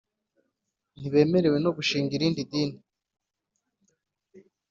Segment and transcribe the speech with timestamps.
[0.99, 2.77] Ntibemerewe no gushinga irindi dini